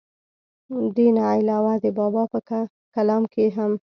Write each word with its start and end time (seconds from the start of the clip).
دې 0.95 1.07
نه 1.15 1.23
علاوه 1.33 1.73
د 1.83 1.85
بابا 1.97 2.23
پۀ 2.31 2.59
کلام 2.95 3.23
کښې 3.33 3.45
هم 3.57 3.71